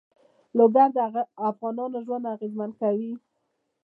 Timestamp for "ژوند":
2.05-2.25